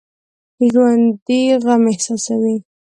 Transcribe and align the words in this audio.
ژوندي 0.71 1.41
غم 1.63 1.83
احساسوي 1.91 2.55